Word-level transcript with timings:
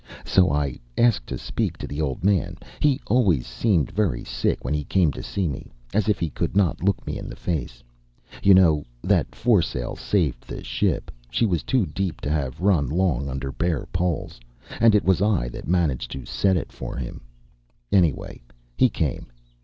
"So 0.25 0.49
I 0.51 0.79
asked 0.97 1.27
to 1.27 1.37
speak 1.37 1.77
to 1.77 1.85
the 1.85 2.01
old 2.01 2.23
man. 2.23 2.57
He 2.79 2.99
always 3.05 3.45
seemed 3.45 3.91
very 3.91 4.23
sick 4.23 4.65
when 4.65 4.73
he 4.73 4.83
came 4.83 5.11
to 5.11 5.21
see 5.21 5.47
me 5.47 5.71
as 5.93 6.09
if 6.09 6.17
he 6.19 6.31
could 6.31 6.57
not 6.57 6.81
look 6.83 7.05
me 7.05 7.19
in 7.19 7.29
the 7.29 7.35
face. 7.35 7.83
You 8.41 8.55
know, 8.55 8.83
that 9.03 9.35
foresail 9.35 9.95
saved 9.95 10.47
the 10.47 10.63
ship. 10.63 11.11
She 11.29 11.45
was 11.45 11.61
too 11.61 11.85
deep 11.85 12.19
to 12.21 12.31
have 12.31 12.61
run 12.61 12.89
long 12.89 13.29
under 13.29 13.51
bare 13.51 13.85
poles. 13.93 14.39
And 14.79 14.95
it 14.95 15.05
was 15.05 15.21
I 15.21 15.49
that 15.49 15.67
managed 15.67 16.09
to 16.13 16.25
set 16.25 16.57
it 16.57 16.71
for 16.71 16.95
him. 16.97 17.21
Anyway, 17.93 18.41
he 18.75 18.89
came. 18.89 19.27